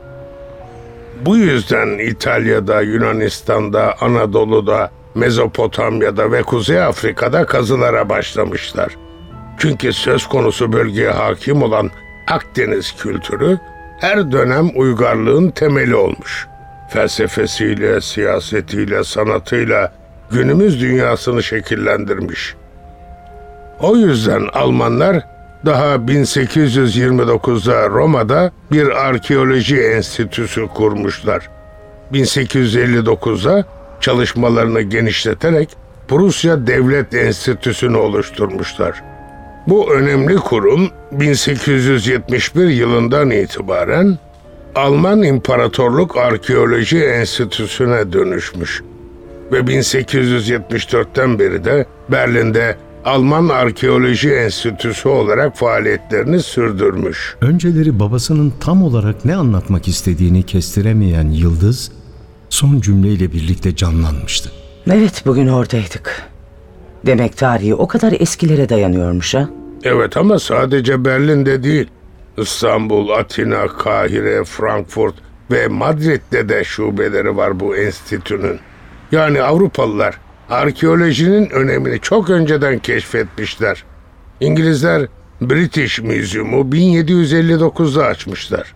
Bu 1.25 1.37
yüzden 1.37 1.97
İtalya'da, 1.97 2.81
Yunanistan'da, 2.81 3.95
Anadolu'da, 4.01 4.91
Mezopotamya'da 5.15 6.31
ve 6.31 6.43
Kuzey 6.43 6.83
Afrika'da 6.83 7.45
kazılara 7.45 8.09
başlamışlar. 8.09 8.97
Çünkü 9.57 9.93
söz 9.93 10.27
konusu 10.27 10.73
bölgeye 10.73 11.09
hakim 11.09 11.63
olan 11.63 11.91
Akdeniz 12.27 12.95
kültürü 12.95 13.59
her 13.99 14.31
dönem 14.31 14.69
uygarlığın 14.75 15.49
temeli 15.49 15.95
olmuş. 15.95 16.47
Felsefesiyle, 16.89 18.01
siyasetiyle, 18.01 19.03
sanatıyla 19.03 19.93
günümüz 20.31 20.81
dünyasını 20.81 21.43
şekillendirmiş. 21.43 22.55
O 23.79 23.95
yüzden 23.95 24.47
Almanlar 24.53 25.25
daha 25.65 25.95
1829'da 25.95 27.89
Roma'da 27.89 28.51
bir 28.71 28.87
arkeoloji 28.87 29.81
enstitüsü 29.81 30.67
kurmuşlar. 30.67 31.49
1859'da 32.13 33.65
çalışmalarını 34.01 34.81
genişleterek 34.81 35.69
Prusya 36.07 36.67
Devlet 36.67 37.13
Enstitüsü'nü 37.13 37.97
oluşturmuşlar. 37.97 39.03
Bu 39.67 39.93
önemli 39.93 40.35
kurum 40.35 40.89
1871 41.11 42.67
yılından 42.67 43.31
itibaren 43.31 44.17
Alman 44.75 45.23
İmparatorluk 45.23 46.17
Arkeoloji 46.17 47.03
Enstitüsü'ne 47.03 48.13
dönüşmüş 48.13 48.81
ve 49.51 49.59
1874'ten 49.59 51.39
beri 51.39 51.65
de 51.65 51.85
Berlin'de 52.09 52.77
Alman 53.05 53.49
Arkeoloji 53.49 54.33
Enstitüsü 54.33 55.09
olarak 55.09 55.57
faaliyetlerini 55.57 56.39
sürdürmüş. 56.39 57.35
Önceleri 57.41 57.99
babasının 57.99 58.53
tam 58.59 58.83
olarak 58.83 59.25
ne 59.25 59.35
anlatmak 59.35 59.87
istediğini 59.87 60.43
kestiremeyen 60.43 61.27
Yıldız, 61.29 61.91
son 62.51 62.79
cümleyle 62.79 63.31
birlikte 63.31 63.75
canlanmıştı. 63.75 64.51
Evet 64.91 65.23
bugün 65.25 65.47
oradaydık. 65.47 66.29
Demek 67.05 67.37
tarihi 67.37 67.75
o 67.75 67.87
kadar 67.87 68.13
eskilere 68.19 68.69
dayanıyormuş 68.69 69.33
ha? 69.33 69.49
Evet 69.83 70.17
ama 70.17 70.39
sadece 70.39 71.05
Berlin'de 71.05 71.63
değil. 71.63 71.87
İstanbul, 72.37 73.09
Atina, 73.09 73.67
Kahire, 73.67 74.43
Frankfurt 74.43 75.15
ve 75.51 75.67
Madrid'de 75.67 76.49
de 76.49 76.63
şubeleri 76.63 77.37
var 77.37 77.59
bu 77.59 77.75
enstitünün. 77.77 78.59
Yani 79.11 79.41
Avrupalılar 79.41 80.17
arkeolojinin 80.49 81.49
önemini 81.49 81.99
çok 81.99 82.29
önceden 82.29 82.79
keşfetmişler. 82.79 83.83
İngilizler 84.39 85.07
British 85.41 85.99
Museum'u 85.99 86.61
1759'da 86.61 88.05
açmışlar. 88.05 88.73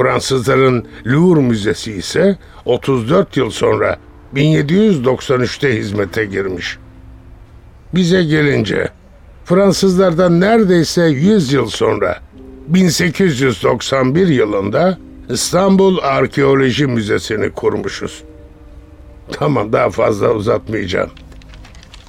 Fransızların 0.00 0.86
Louvre 1.06 1.40
Müzesi 1.40 1.92
ise 1.92 2.38
34 2.64 3.36
yıl 3.36 3.50
sonra 3.50 3.96
1793'te 4.34 5.76
hizmete 5.76 6.24
girmiş. 6.24 6.78
Bize 7.94 8.24
gelince 8.24 8.88
Fransızlardan 9.44 10.40
neredeyse 10.40 11.02
100 11.02 11.52
yıl 11.52 11.66
sonra 11.66 12.20
1891 12.68 14.26
yılında 14.28 14.98
İstanbul 15.28 15.98
Arkeoloji 16.02 16.86
Müzesi'ni 16.86 17.50
kurmuşuz. 17.50 18.22
Tamam 19.32 19.72
daha 19.72 19.90
fazla 19.90 20.30
uzatmayacağım. 20.30 21.10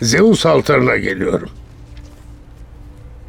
Zeus 0.01 0.45
altarına 0.45 0.98
geliyorum. 0.98 1.50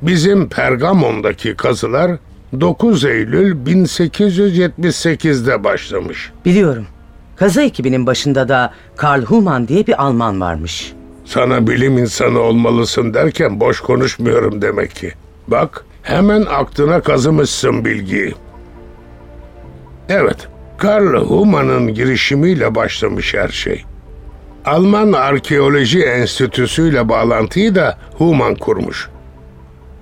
Bizim 0.02 0.48
Pergamon'daki 0.48 1.54
kazılar 1.56 2.18
9 2.60 3.04
Eylül 3.04 3.56
1878'de 3.66 5.64
başlamış. 5.64 6.32
Biliyorum. 6.44 6.86
Kazı 7.36 7.62
ekibinin 7.62 8.06
başında 8.06 8.48
da 8.48 8.72
Karl 8.96 9.22
Humann 9.22 9.68
diye 9.68 9.86
bir 9.86 10.02
Alman 10.02 10.40
varmış. 10.40 10.92
Sana 11.24 11.66
bilim 11.66 11.98
insanı 11.98 12.38
olmalısın 12.40 13.14
derken 13.14 13.60
boş 13.60 13.80
konuşmuyorum 13.80 14.62
demek 14.62 14.94
ki. 14.94 15.12
Bak 15.48 15.84
hemen 16.02 16.42
aklına 16.42 17.00
kazımışsın 17.00 17.84
bilgiyi. 17.84 18.34
Evet, 20.08 20.48
Karl 20.78 21.16
Humann'ın 21.16 21.94
girişimiyle 21.94 22.74
başlamış 22.74 23.34
her 23.34 23.48
şey. 23.48 23.84
Alman 24.64 25.12
Arkeoloji 25.12 26.02
Enstitüsü 26.02 26.88
ile 26.88 27.08
bağlantıyı 27.08 27.74
da 27.74 27.98
Humann 28.18 28.54
kurmuş. 28.54 29.08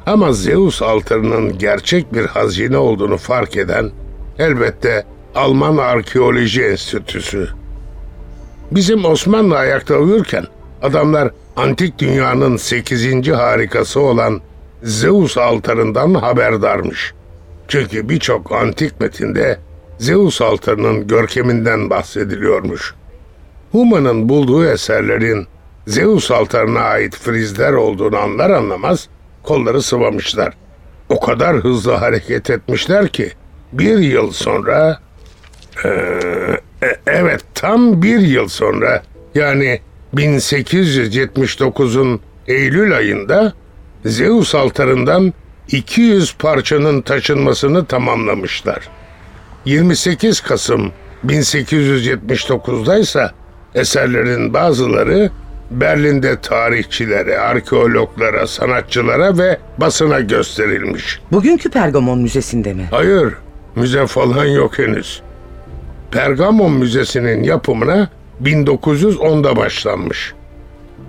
Ama 0.06 0.32
Zeus 0.32 0.82
altarının 0.82 1.58
gerçek 1.58 2.14
bir 2.14 2.26
hazine 2.26 2.76
olduğunu 2.76 3.16
fark 3.16 3.56
eden 3.56 3.90
elbette 4.38 5.04
Alman 5.34 5.76
Arkeoloji 5.76 6.62
Enstitüsü. 6.62 7.48
Bizim 8.70 9.04
Osmanlı 9.04 9.56
ayakta 9.56 9.96
uyurken 9.96 10.44
adamlar 10.82 11.30
antik 11.56 11.98
dünyanın 11.98 12.56
8. 12.56 13.28
harikası 13.28 14.00
olan 14.00 14.40
Zeus 14.82 15.38
altarından 15.38 16.14
haberdarmış. 16.14 17.14
Çünkü 17.68 18.08
birçok 18.08 18.52
antik 18.52 19.00
metinde 19.00 19.58
Zeus 19.98 20.40
altarının 20.40 21.06
görkeminden 21.06 21.90
bahsediliyormuş. 21.90 22.94
Huma'nın 23.72 24.28
bulduğu 24.28 24.66
eserlerin 24.66 25.46
Zeus 25.86 26.30
altarına 26.30 26.80
ait 26.80 27.16
frizler 27.16 27.72
olduğunu 27.72 28.18
anlar 28.18 28.50
anlamaz 28.50 29.08
kolları 29.42 29.82
sıvamışlar. 29.82 30.54
O 31.08 31.20
kadar 31.20 31.56
hızlı 31.56 31.92
hareket 31.92 32.50
etmişler 32.50 33.08
ki 33.08 33.32
bir 33.72 33.98
yıl 33.98 34.32
sonra 34.32 35.00
eee, 35.84 36.60
e- 36.82 36.96
evet 37.06 37.40
tam 37.54 38.02
bir 38.02 38.18
yıl 38.20 38.48
sonra 38.48 39.02
yani 39.34 39.80
1879'un 40.14 42.20
Eylül 42.46 42.96
ayında 42.96 43.52
Zeus 44.04 44.54
altarından 44.54 45.32
200 45.68 46.34
parçanın 46.36 47.02
taşınmasını 47.02 47.86
tamamlamışlar. 47.86 48.88
28 49.64 50.40
Kasım 50.40 50.92
1879'da 51.26 52.98
ise 52.98 53.30
eserlerin 53.74 54.54
bazıları 54.54 55.30
Berlin'de 55.70 56.40
tarihçilere, 56.40 57.38
arkeologlara, 57.38 58.46
sanatçılara 58.46 59.38
ve 59.38 59.58
basına 59.78 60.20
gösterilmiş. 60.20 61.20
Bugünkü 61.32 61.70
Pergamon 61.70 62.18
Müzesi'nde 62.18 62.74
mi? 62.74 62.88
Hayır, 62.90 63.34
müze 63.76 64.06
falan 64.06 64.46
yok 64.46 64.78
henüz. 64.78 65.22
Pergamon 66.10 66.72
Müzesi'nin 66.72 67.42
yapımına 67.42 68.08
1910'da 68.42 69.56
başlanmış. 69.56 70.34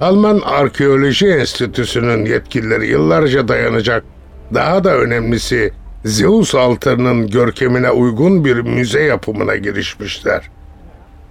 Alman 0.01 0.41
Arkeoloji 0.45 1.27
Enstitüsü'nün 1.27 2.25
yetkilileri 2.25 2.87
yıllarca 2.87 3.47
dayanacak, 3.47 4.03
daha 4.53 4.83
da 4.83 4.97
önemlisi 4.97 5.73
Zeus 6.05 6.55
altarının 6.55 7.27
görkemine 7.27 7.91
uygun 7.91 8.45
bir 8.45 8.55
müze 8.55 9.03
yapımına 9.03 9.55
girişmişler. 9.55 10.49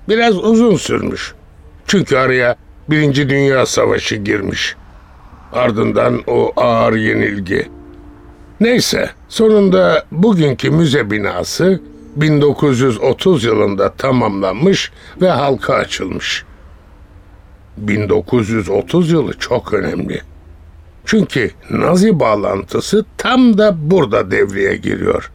Biraz 0.09 0.37
uzun 0.45 0.77
sürmüş. 0.77 1.35
Çünkü 1.87 2.16
araya 2.16 2.57
Birinci 2.90 3.29
Dünya 3.29 3.66
Savaşı 3.66 4.16
girmiş. 4.16 4.76
Ardından 5.53 6.22
o 6.26 6.53
ağır 6.57 6.92
yenilgi. 6.92 7.68
Neyse, 8.61 9.11
sonunda 9.29 10.05
bugünkü 10.12 10.70
müze 10.70 11.11
binası 11.11 11.81
1930 12.16 13.44
yılında 13.44 13.92
tamamlanmış 13.92 14.92
ve 15.20 15.31
halka 15.31 15.74
açılmış. 15.74 16.44
1930 17.76 19.11
yılı 19.11 19.38
çok 19.38 19.72
önemli. 19.72 20.20
Çünkü 21.05 21.50
Nazi 21.70 22.20
bağlantısı 22.20 23.05
tam 23.18 23.59
da 23.59 23.76
burada 23.90 24.31
devreye 24.31 24.76
giriyor. 24.76 25.31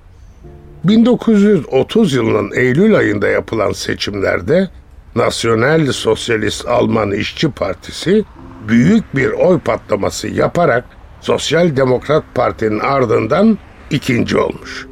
1930 0.84 2.14
yılının 2.14 2.52
Eylül 2.56 2.98
ayında 2.98 3.28
yapılan 3.28 3.72
seçimlerde 3.72 4.70
Nasyonel 5.16 5.92
Sosyalist 5.92 6.68
Alman 6.68 7.12
İşçi 7.12 7.52
Partisi 7.52 8.24
büyük 8.68 9.16
bir 9.16 9.30
oy 9.30 9.60
patlaması 9.60 10.28
yaparak 10.28 10.86
Sosyal 11.22 11.76
Demokrat 11.76 12.24
Parti'nin 12.36 12.80
ardından 12.80 13.58
ikinci 13.90 14.38
olmuş. 14.38 14.88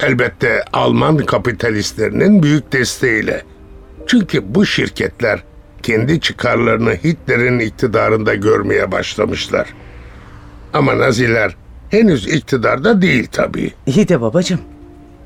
Elbette 0.00 0.62
Alman 0.72 1.16
kapitalistlerinin 1.16 2.42
büyük 2.42 2.72
desteğiyle. 2.72 3.42
Çünkü 4.06 4.54
bu 4.54 4.66
şirketler 4.66 5.42
kendi 5.82 6.20
çıkarlarını 6.20 6.90
Hitler'in 6.92 7.58
iktidarında 7.58 8.34
görmeye 8.34 8.92
başlamışlar. 8.92 9.68
Ama 10.72 10.98
Naziler 10.98 11.56
henüz 11.90 12.28
iktidarda 12.28 13.02
değil 13.02 13.28
tabii. 13.32 13.72
İyi 13.86 14.08
de 14.08 14.20
babacığım. 14.20 14.60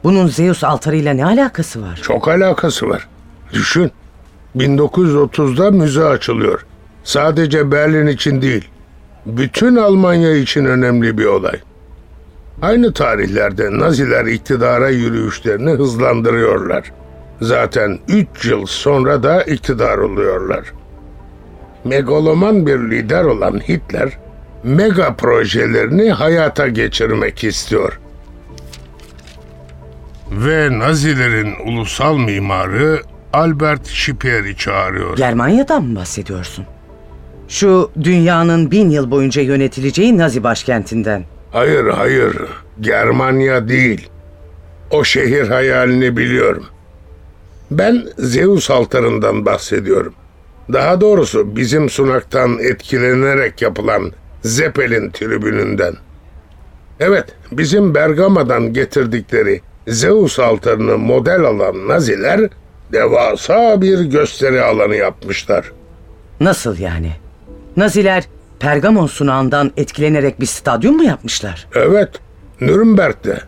Bunun 0.05 0.27
Zeus 0.27 0.65
altarıyla 0.65 1.13
ne 1.13 1.25
alakası 1.25 1.83
var? 1.83 2.01
Çok 2.03 2.29
alakası 2.29 2.89
var. 2.89 3.09
Düşün. 3.57 3.91
1930'da 4.57 5.71
müze 5.71 6.05
açılıyor. 6.05 6.67
Sadece 7.05 7.73
Berlin 7.73 8.07
için 8.07 8.43
değil, 8.43 8.69
bütün 9.27 9.77
Almanya 9.77 10.37
için 10.37 10.65
önemli 10.65 11.19
bir 11.19 11.25
olay. 11.25 11.61
Aynı 12.63 12.93
tarihlerde 12.93 13.79
Naziler 13.79 14.25
iktidara 14.25 14.89
yürüyüşlerini 14.89 15.71
hızlandırıyorlar. 15.71 16.93
Zaten 17.41 17.99
3 18.09 18.45
yıl 18.45 18.67
sonra 18.67 19.23
da 19.23 19.43
iktidar 19.43 19.99
oluyorlar. 19.99 20.73
Megaloman 21.85 22.67
bir 22.67 22.79
lider 22.79 23.25
olan 23.25 23.61
Hitler, 23.69 24.19
mega 24.65 25.15
projelerini 25.15 26.11
hayata 26.11 26.69
geçirmek 26.69 27.45
istiyor. 27.45 28.01
Ve 30.31 30.79
Nazilerin 30.79 31.55
ulusal 31.67 32.17
mimarı 32.17 33.03
Albert 33.37 33.87
Schipper'i 33.87 34.57
çağırıyor. 34.57 35.17
Germanya'dan 35.17 35.85
mı 35.85 35.97
bahsediyorsun? 35.97 36.65
Şu 37.49 37.91
dünyanın 38.03 38.71
bin 38.71 38.91
yıl 38.91 39.11
boyunca 39.11 39.43
yönetileceği 39.43 40.19
Nazi 40.19 40.45
başkentinden. 40.45 41.25
Hayır 41.53 41.89
hayır, 41.89 42.37
Germanya 42.81 43.69
değil. 43.69 44.09
O 44.91 45.05
şehir 45.05 45.49
hayalini 45.49 46.17
biliyorum. 46.17 46.67
Ben 47.71 48.07
Zeus 48.19 48.71
altarından 48.71 49.47
bahsediyorum. 49.47 50.15
Daha 50.73 51.01
doğrusu 51.01 51.57
bizim 51.57 51.91
sunaktan 51.91 52.59
etkilenerek 52.59 53.63
yapılan 53.63 54.13
Zeppelin 54.43 55.11
tribününden. 55.11 55.95
Evet, 57.01 57.25
bizim 57.53 57.95
Bergama'dan 57.95 58.73
getirdikleri 58.73 59.61
Zeus 59.89 60.39
altarını 60.39 60.99
model 60.99 61.41
alan 61.41 61.89
Naziler 61.89 62.51
devasa 62.93 63.81
bir 63.83 64.01
gösteri 64.01 64.63
alanı 64.63 64.97
yapmışlar. 64.97 65.73
Nasıl 66.41 66.79
yani? 66.79 67.13
Naziler 67.77 68.25
Pergamon 68.61 69.07
sunağından 69.07 69.73
etkilenerek 69.77 70.41
bir 70.41 70.47
stadyum 70.47 70.97
mu 70.97 71.05
yapmışlar? 71.05 71.67
Evet, 71.75 72.11
Nürnberg'de. 72.61 73.41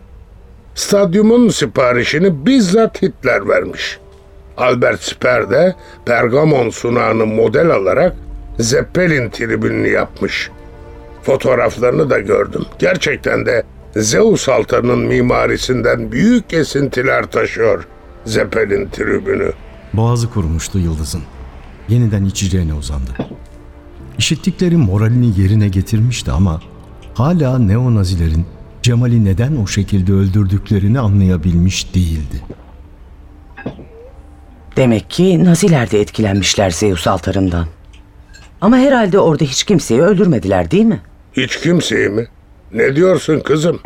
Stadyumun 0.75 1.49
siparişini 1.49 2.45
bizzat 2.45 3.01
Hitler 3.01 3.47
vermiş. 3.47 3.99
Albert 4.57 5.01
Speer 5.01 5.49
de 5.49 5.75
Pergamon 6.05 6.69
sunağını 6.69 7.25
model 7.25 7.69
alarak 7.69 8.15
Zeppelin 8.59 9.29
tribününü 9.29 9.89
yapmış. 9.89 10.49
Fotoğraflarını 11.23 12.09
da 12.09 12.19
gördüm. 12.19 12.65
Gerçekten 12.79 13.45
de 13.45 13.63
Zeus 13.95 14.49
altarının 14.49 14.99
mimarisinden 14.99 16.11
büyük 16.11 16.53
esintiler 16.53 17.25
taşıyor 17.25 17.87
Zeppelin 18.25 18.89
tribünü. 18.89 19.51
Boğazı 19.93 20.29
kurumuştu 20.29 20.79
Yıldız'ın. 20.79 21.21
Yeniden 21.89 22.25
içeceğine 22.25 22.73
uzandı. 22.73 23.11
İşittikleri 24.17 24.77
moralini 24.77 25.41
yerine 25.41 25.67
getirmişti 25.67 26.31
ama 26.31 26.61
hala 27.13 27.59
neonazilerin 27.59 28.45
Cemal'i 28.81 29.25
neden 29.25 29.55
o 29.55 29.67
şekilde 29.67 30.13
öldürdüklerini 30.13 30.99
anlayabilmiş 30.99 31.95
değildi. 31.95 32.41
Demek 34.75 35.09
ki 35.09 35.45
Naziler 35.45 35.91
de 35.91 36.01
etkilenmişler 36.01 36.69
Zeus 36.69 37.07
altarından. 37.07 37.67
Ama 38.61 38.77
herhalde 38.77 39.19
orada 39.19 39.43
hiç 39.43 39.63
kimseyi 39.63 40.01
öldürmediler 40.01 40.71
değil 40.71 40.85
mi? 40.85 40.99
Hiç 41.33 41.59
kimseyi 41.59 42.09
mi? 42.09 42.27
Ne 42.73 42.95
diyorsun 42.95 43.39
kızım? 43.39 43.79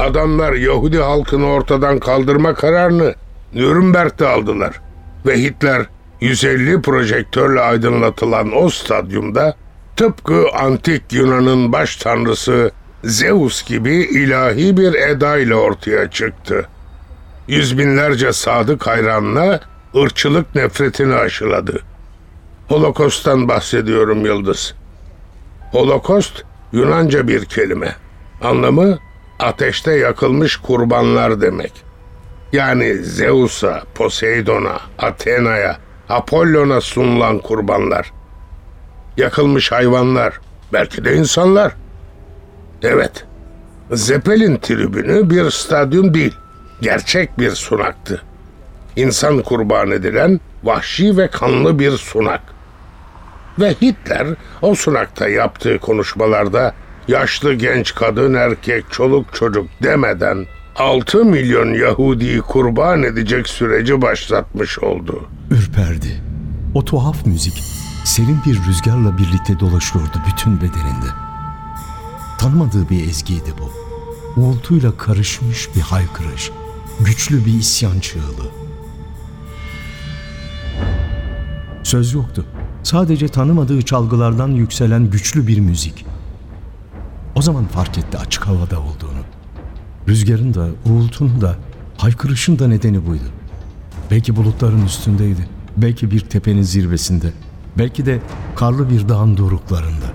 Adamlar 0.00 0.52
Yahudi 0.52 0.98
halkını 0.98 1.46
ortadan 1.46 1.98
kaldırma 1.98 2.54
kararını 2.54 3.14
Nürnberg'de 3.54 4.28
aldılar. 4.28 4.80
Ve 5.26 5.42
Hitler 5.42 5.86
150 6.20 6.82
projektörle 6.82 7.60
aydınlatılan 7.60 8.56
o 8.56 8.70
stadyumda 8.70 9.54
tıpkı 9.96 10.46
antik 10.52 11.02
Yunan'ın 11.12 11.72
baş 11.72 11.96
tanrısı 11.96 12.70
Zeus 13.04 13.64
gibi 13.64 13.94
ilahi 13.94 14.76
bir 14.76 14.94
edayla 14.94 15.54
ortaya 15.54 16.10
çıktı. 16.10 16.68
Yüz 17.48 17.78
binlerce 17.78 18.32
sadık 18.32 18.86
hayranla 18.86 19.60
ırkçılık 19.96 20.54
nefretini 20.54 21.14
aşıladı. 21.14 21.82
Holokost'tan 22.68 23.48
bahsediyorum 23.48 24.26
Yıldız. 24.26 24.74
Holokost 25.72 26.42
Yunanca 26.72 27.28
bir 27.28 27.44
kelime. 27.44 27.96
Anlamı 28.42 28.98
ateşte 29.40 29.92
yakılmış 29.92 30.56
kurbanlar 30.56 31.40
demek. 31.40 31.72
Yani 32.52 32.94
Zeus'a, 32.94 33.82
Poseidon'a, 33.94 34.80
Athena'ya, 34.98 35.76
Apollon'a 36.08 36.80
sunulan 36.80 37.38
kurbanlar. 37.38 38.12
Yakılmış 39.16 39.72
hayvanlar, 39.72 40.40
belki 40.72 41.04
de 41.04 41.16
insanlar. 41.16 41.72
Evet, 42.82 43.24
Zeppelin 43.92 44.56
tribünü 44.56 45.30
bir 45.30 45.50
stadyum 45.50 46.14
değil, 46.14 46.36
gerçek 46.80 47.38
bir 47.38 47.50
sunaktı. 47.50 48.22
İnsan 48.96 49.42
kurban 49.42 49.90
edilen 49.90 50.40
vahşi 50.64 51.16
ve 51.16 51.28
kanlı 51.28 51.78
bir 51.78 51.90
sunak. 51.90 52.40
Ve 53.60 53.74
Hitler 53.82 54.26
o 54.62 54.74
sunakta 54.74 55.28
yaptığı 55.28 55.78
konuşmalarda 55.78 56.74
yaşlı 57.10 57.54
genç 57.54 57.94
kadın 57.94 58.34
erkek 58.34 58.84
çoluk 58.90 59.34
çocuk 59.34 59.66
demeden 59.82 60.46
6 60.76 61.24
milyon 61.24 61.74
Yahudi'yi 61.74 62.40
kurban 62.40 63.02
edecek 63.02 63.48
süreci 63.48 64.02
başlatmış 64.02 64.78
oldu. 64.78 65.28
Ürperdi. 65.50 66.22
O 66.74 66.84
tuhaf 66.84 67.26
müzik 67.26 67.62
serin 68.04 68.38
bir 68.46 68.58
rüzgarla 68.68 69.18
birlikte 69.18 69.60
dolaşıyordu 69.60 70.18
bütün 70.28 70.56
bedeninde. 70.56 71.10
Tanımadığı 72.38 72.88
bir 72.90 73.08
ezgiydi 73.08 73.54
bu. 73.58 73.72
Uğultuyla 74.40 74.96
karışmış 74.96 75.68
bir 75.76 75.80
haykırış, 75.80 76.50
güçlü 77.00 77.46
bir 77.46 77.54
isyan 77.54 78.00
çığlığı. 78.00 78.50
Söz 81.82 82.12
yoktu. 82.12 82.44
Sadece 82.82 83.28
tanımadığı 83.28 83.82
çalgılardan 83.82 84.48
yükselen 84.48 85.10
güçlü 85.10 85.46
bir 85.46 85.60
müzik. 85.60 86.09
O 87.34 87.42
zaman 87.42 87.64
fark 87.64 87.98
etti 87.98 88.18
açık 88.18 88.46
havada 88.46 88.80
olduğunu. 88.80 89.20
Rüzgarın 90.08 90.54
da, 90.54 90.66
uğultunun 90.86 91.40
da, 91.40 91.56
haykırışın 91.96 92.58
da 92.58 92.68
nedeni 92.68 93.06
buydu. 93.06 93.24
Belki 94.10 94.36
bulutların 94.36 94.86
üstündeydi. 94.86 95.48
Belki 95.76 96.10
bir 96.10 96.20
tepenin 96.20 96.62
zirvesinde. 96.62 97.32
Belki 97.78 98.06
de 98.06 98.20
karlı 98.56 98.90
bir 98.90 99.08
dağın 99.08 99.36
doruklarında. 99.36 100.06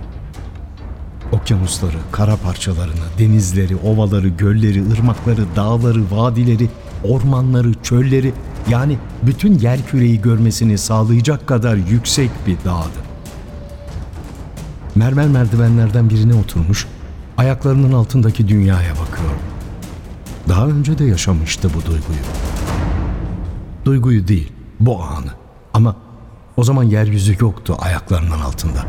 Okyanusları, 1.31 1.97
kara 2.11 2.37
parçalarını, 2.37 3.05
denizleri, 3.19 3.75
ovaları, 3.75 4.27
gölleri, 4.27 4.91
ırmakları, 4.91 5.45
dağları, 5.55 6.11
vadileri, 6.11 6.69
ormanları, 7.03 7.73
çölleri 7.83 8.33
yani 8.69 8.97
bütün 9.23 9.59
yer 9.59 9.87
küreyi 9.87 10.21
görmesini 10.21 10.77
sağlayacak 10.77 11.47
kadar 11.47 11.75
yüksek 11.75 12.29
bir 12.47 12.57
dağdı. 12.65 13.05
Mermer 14.95 15.27
merdivenlerden 15.27 16.09
birine 16.09 16.33
oturmuş, 16.33 16.87
ayaklarının 17.37 17.93
altındaki 17.93 18.47
dünyaya 18.47 18.91
bakıyor. 18.91 19.31
Daha 20.49 20.67
önce 20.67 20.97
de 20.97 21.05
yaşamıştı 21.05 21.69
bu 21.73 21.81
duyguyu. 21.81 22.19
Duyguyu 23.85 24.27
değil, 24.27 24.51
bu 24.79 25.03
anı. 25.03 25.31
Ama 25.73 25.95
o 26.57 26.63
zaman 26.63 26.83
yeryüzü 26.83 27.37
yoktu 27.39 27.77
ayaklarının 27.79 28.41
altında. 28.41 28.85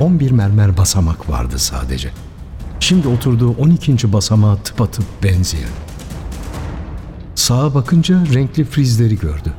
11 0.00 0.30
mermer 0.30 0.76
basamak 0.76 1.30
vardı 1.30 1.58
sadece. 1.58 2.10
Şimdi 2.80 3.08
oturduğu 3.08 3.50
12. 3.50 4.12
basamağa 4.12 4.56
tıpatıp 4.56 5.04
benzeyen. 5.22 5.68
Sağa 7.34 7.74
bakınca 7.74 8.22
renkli 8.34 8.64
frizleri 8.64 9.18
gördü. 9.18 9.52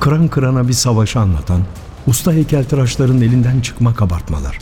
Kıran 0.00 0.28
kırana 0.28 0.68
bir 0.68 0.72
savaşı 0.72 1.20
anlatan, 1.20 1.60
usta 2.06 2.32
heykeltıraşların 2.32 3.20
elinden 3.20 3.60
çıkma 3.60 3.94
kabartmalar. 3.94 4.58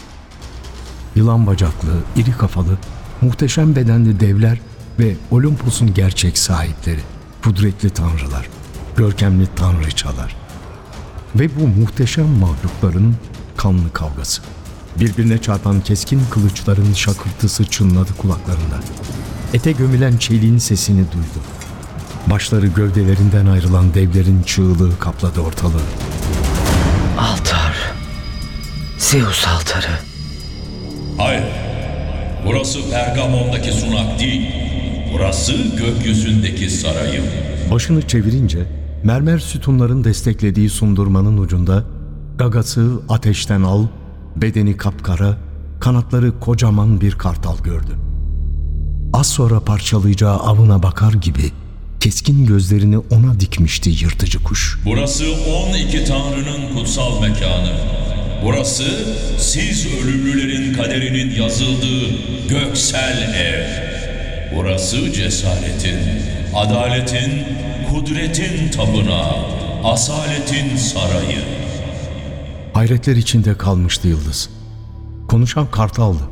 Yılan 1.18 1.46
bacaklı, 1.46 1.88
iri 2.16 2.33
kafalı, 2.33 2.78
muhteşem 3.20 3.76
bedenli 3.76 4.20
devler 4.20 4.59
ve 4.98 5.16
Olympus'un 5.31 5.94
gerçek 5.94 6.38
sahipleri, 6.38 7.00
kudretli 7.42 7.90
tanrılar, 7.90 8.48
görkemli 8.96 9.48
tanrıçalar. 9.57 10.37
Ve 11.35 11.48
bu 11.61 11.81
muhteşem 11.81 12.26
mahlukların 12.26 13.16
kanlı 13.57 13.92
kavgası. 13.92 14.42
Birbirine 15.00 15.38
çarpan 15.38 15.81
keskin 15.81 16.22
kılıçların 16.31 16.92
şakırtısı 16.92 17.64
çınladı 17.64 18.16
kulaklarında. 18.16 18.81
Ete 19.52 19.72
gömülen 19.72 20.16
çeliğin 20.16 20.59
sesini 20.59 21.12
duydu. 21.12 21.44
Başları 22.26 22.66
gövdelerinden 22.66 23.46
ayrılan 23.46 23.94
devlerin 23.94 24.42
çığlığı 24.42 24.98
kapladı 24.98 25.40
ortalığı. 25.40 25.83
Altar. 27.18 27.76
Zeus 28.98 29.48
altarı. 29.48 30.08
Hayır. 31.18 31.44
Burası 32.46 32.90
Pergamon'daki 32.90 33.72
sunak 33.72 34.20
değil. 34.20 34.50
Burası 35.14 35.52
gökyüzündeki 35.78 36.70
sarayım. 36.70 37.24
Başını 37.70 38.02
çevirince 38.02 38.59
mermer 39.04 39.38
sütunların 39.38 40.04
desteklediği 40.04 40.70
sundurmanın 40.70 41.38
ucunda 41.38 41.85
gagası 42.38 43.00
ateşten 43.09 43.62
al, 43.62 43.87
bedeni 44.37 44.76
kapkara, 44.76 45.37
kanatları 45.81 46.40
kocaman 46.40 47.00
bir 47.00 47.12
kartal 47.12 47.59
gördü. 47.59 47.92
Az 49.12 49.26
sonra 49.26 49.61
parçalayacağı 49.61 50.37
avına 50.37 50.83
bakar 50.83 51.12
gibi 51.12 51.52
keskin 52.00 52.46
gözlerini 52.46 52.98
ona 52.98 53.40
dikmişti 53.40 53.90
yırtıcı 53.90 54.42
kuş. 54.44 54.78
Burası 54.85 55.24
12 55.70 56.04
tanrının 56.04 56.74
kutsal 56.74 57.20
mekanı. 57.20 57.72
Burası 58.44 58.85
siz 59.38 59.87
ölümlülerin 60.03 60.74
kaderinin 60.74 61.35
yazıldığı 61.35 62.09
göksel 62.48 63.35
ev. 63.35 63.64
Burası 64.57 65.12
cesaretin, 65.12 65.98
adaletin, 66.55 67.33
kudretin 67.90 68.68
tapınağı, 68.70 69.37
asaletin 69.85 70.77
sarayı. 70.77 71.38
Hayretler 72.72 73.16
içinde 73.16 73.59
kalmıştı 73.59 74.09
Yıldız. 74.09 74.51
Konuşan 75.29 75.70
kartaldı. 75.70 76.22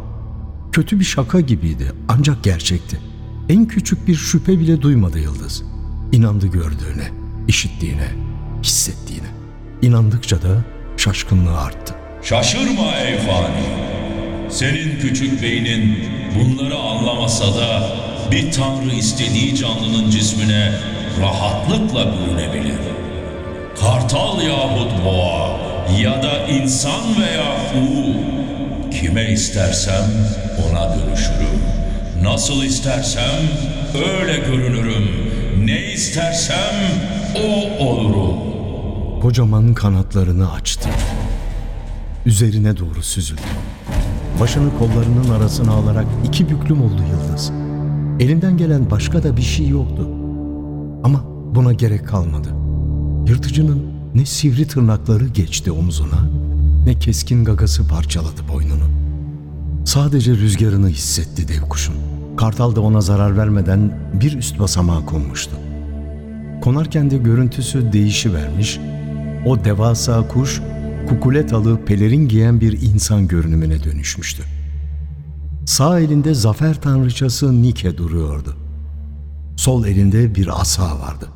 Kötü 0.73 1.01
bir 1.01 1.05
şaka 1.05 1.41
gibiydi 1.41 1.93
ancak 2.09 2.45
gerçekti. 2.45 3.01
En 3.49 3.67
küçük 3.67 4.09
bir 4.09 4.15
şüphe 4.15 4.61
bile 4.61 4.83
duymadı 4.83 5.19
Yıldız. 5.19 5.63
İnandı 6.13 6.47
gördüğüne, 6.47 7.11
işittiğine, 7.49 8.09
hissettiğine. 8.63 9.27
İnandıkça 9.83 10.43
da 10.43 10.65
şaşkınlığı 10.97 11.61
arttı. 11.61 11.95
Şaşırma 12.23 12.97
ey 12.97 13.19
fani. 13.19 13.87
Senin 14.51 15.01
küçük 15.01 15.43
beynin 15.43 15.99
bunları 16.35 16.77
anlamasa 16.77 17.45
da 17.45 17.89
bir 18.31 18.53
tanrı 18.53 18.95
istediği 18.95 19.57
canlının 19.57 20.11
cismine 20.11 20.73
rahatlıkla 21.21 22.07
bürünebilir. 22.13 22.79
Kartal 23.81 24.43
yahut 24.43 25.05
boğa 25.05 25.61
ya 26.01 26.23
da 26.23 26.47
insan 26.47 27.03
veya 27.21 27.57
kuğu 27.73 28.13
kime 29.01 29.31
istersem 29.31 30.05
ona 30.69 30.95
dönüşürüm. 30.95 31.63
Nasıl 32.23 32.65
istersem 32.65 33.41
öyle 33.95 34.37
görünürüm. 34.39 35.31
Ne 35.65 35.93
istersem 35.93 36.75
o 37.35 37.85
olurum. 37.85 38.56
Kocaman 39.27 39.75
kanatlarını 39.75 40.53
açtı. 40.53 40.89
Üzerine 42.27 42.77
doğru 42.77 43.03
süzüldü. 43.03 43.41
Başını 44.41 44.79
kollarının 44.79 45.31
arasına 45.31 45.73
alarak 45.73 46.07
iki 46.25 46.49
büklüm 46.49 46.83
oldu 46.83 47.03
Yıldız. 47.11 47.53
Elinden 48.21 48.57
gelen 48.57 48.91
başka 48.91 49.23
da 49.23 49.37
bir 49.37 49.43
şey 49.43 49.69
yoktu. 49.69 50.09
Ama 51.05 51.25
buna 51.55 51.73
gerek 51.73 52.09
kalmadı. 52.09 52.49
Yırtıcının 53.29 53.87
ne 54.15 54.27
sivri 54.27 54.69
tırnakları 54.69 55.27
geçti 55.27 55.73
omzuna, 55.73 56.31
ne 56.85 56.99
keskin 56.99 57.45
gagası 57.45 57.89
parçaladı 57.89 58.49
boynunu. 58.53 58.85
Sadece 59.85 60.33
rüzgarını 60.33 60.89
hissetti 60.89 61.49
dev 61.49 61.61
kuşun. 61.69 61.95
Kartal 62.37 62.77
da 62.77 62.81
ona 62.81 63.01
zarar 63.01 63.37
vermeden 63.37 63.99
bir 64.21 64.37
üst 64.37 64.59
basamağa 64.59 65.07
konmuştu. 65.07 65.57
Konarken 66.63 67.11
de 67.11 67.17
görüntüsü 67.17 67.93
değişivermiş, 67.93 68.81
o 69.47 69.65
devasa 69.65 70.29
kuş 70.29 70.61
kukuletalı 71.09 71.85
pelerin 71.85 72.29
giyen 72.29 72.61
bir 72.61 72.83
insan 72.83 73.29
görünümüne 73.29 73.85
dönüşmüştü. 73.85 74.43
Sağ 75.67 76.01
elinde 76.01 76.35
zafer 76.35 76.81
tanrıçası 76.81 77.63
Nike 77.63 77.97
duruyordu. 77.97 78.57
Sol 79.57 79.85
elinde 79.85 80.35
bir 80.35 80.61
asa 80.61 80.99
vardı. 80.99 81.29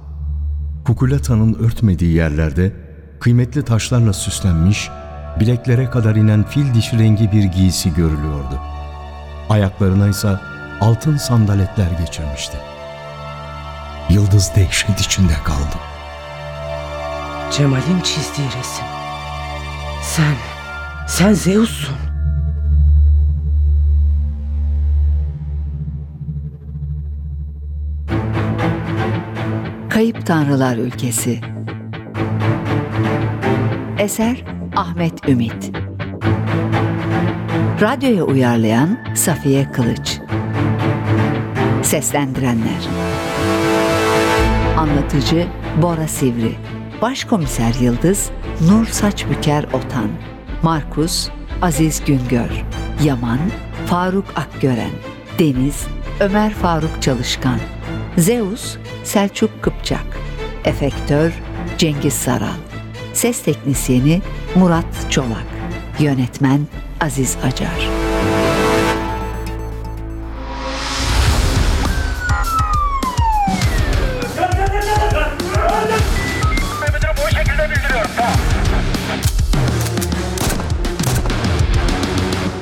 Kukuleta'nın 0.84 1.54
örtmediği 1.54 2.14
yerlerde 2.14 2.72
kıymetli 3.20 3.64
taşlarla 3.64 4.12
süslenmiş, 4.12 4.90
bileklere 5.40 5.90
kadar 5.90 6.16
inen 6.16 6.46
fil 6.46 6.74
dişi 6.74 6.98
rengi 6.98 7.32
bir 7.32 7.44
giysi 7.44 7.94
görülüyordu. 7.94 8.60
Ayaklarına 9.48 10.08
ise 10.08 10.36
altın 10.80 11.16
sandaletler 11.16 11.90
geçirmişti. 11.98 12.56
Yıldız 14.10 14.50
dehşet 14.56 15.00
içinde 15.00 15.34
kaldı. 15.44 15.89
Cemal'in 17.50 18.00
çizdiği 18.00 18.46
resim. 18.46 18.84
Sen, 20.02 20.34
sen 21.08 21.32
Zeus'sun. 21.32 21.96
Kayıp 29.88 30.26
Tanrılar 30.26 30.76
Ülkesi. 30.76 31.40
Eser 33.98 34.44
Ahmet 34.76 35.28
Ümit. 35.28 35.70
Radyoya 37.80 38.24
uyarlayan 38.24 38.98
Safiye 39.14 39.72
Kılıç. 39.72 40.18
Seslendirenler. 41.82 42.88
Anlatıcı 44.76 45.46
Bora 45.82 46.08
Sivri 46.08 46.56
Başkomiser 47.02 47.74
Yıldız 47.80 48.30
Nur 48.70 48.86
Saçbüker 48.86 49.64
Otan 49.64 50.08
Markus 50.62 51.28
Aziz 51.62 52.04
Güngör 52.04 52.64
Yaman 53.04 53.38
Faruk 53.86 54.24
Akgören 54.36 54.90
Deniz 55.38 55.86
Ömer 56.20 56.54
Faruk 56.54 57.02
Çalışkan 57.02 57.58
Zeus 58.18 58.76
Selçuk 59.04 59.62
Kıpçak 59.62 60.18
Efektör 60.64 61.32
Cengiz 61.78 62.14
Saral 62.14 62.58
Ses 63.12 63.42
Teknisyeni 63.42 64.22
Murat 64.54 65.10
Çolak 65.10 65.46
Yönetmen 65.98 66.60
Aziz 67.00 67.36
Acar 67.44 67.99